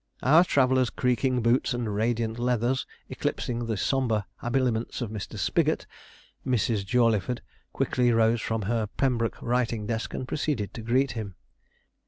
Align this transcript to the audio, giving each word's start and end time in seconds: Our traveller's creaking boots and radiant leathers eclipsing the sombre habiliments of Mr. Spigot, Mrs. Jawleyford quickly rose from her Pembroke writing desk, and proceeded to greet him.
Our 0.23 0.43
traveller's 0.43 0.89
creaking 0.89 1.43
boots 1.43 1.75
and 1.75 1.93
radiant 1.93 2.39
leathers 2.39 2.87
eclipsing 3.07 3.67
the 3.67 3.77
sombre 3.77 4.25
habiliments 4.37 4.99
of 4.99 5.11
Mr. 5.11 5.37
Spigot, 5.37 5.85
Mrs. 6.43 6.83
Jawleyford 6.83 7.41
quickly 7.71 8.11
rose 8.11 8.41
from 8.41 8.63
her 8.63 8.87
Pembroke 8.87 9.39
writing 9.43 9.85
desk, 9.85 10.15
and 10.15 10.27
proceeded 10.27 10.73
to 10.73 10.81
greet 10.81 11.11
him. 11.11 11.35